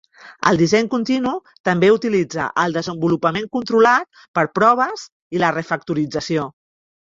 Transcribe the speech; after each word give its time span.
El 0.51 0.55
disseny 0.59 0.87
continu 0.93 1.33
també 1.69 1.91
utilitza 1.97 2.47
el 2.63 2.73
desenvolupament 2.79 3.47
controlat 3.59 4.21
per 4.39 4.47
proves 4.59 5.07
i 5.39 5.45
la 5.47 5.55
refactorització. 5.61 6.51